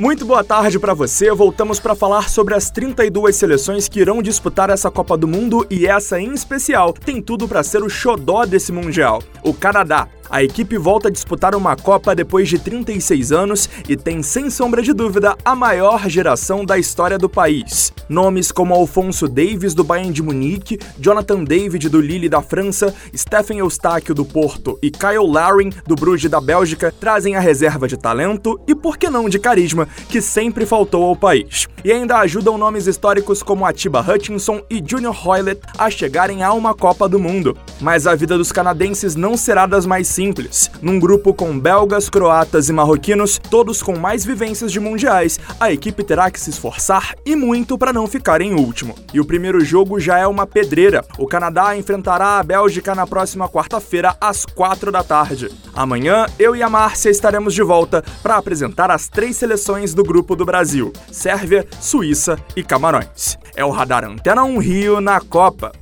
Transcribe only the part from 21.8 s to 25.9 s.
do Lille da França, Stephen Eustáquio, do Porto e Kyle Larin,